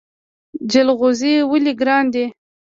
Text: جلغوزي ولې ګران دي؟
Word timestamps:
جلغوزي 0.71 1.33
ولې 1.49 1.73
ګران 1.79 2.05
دي؟ 2.13 2.25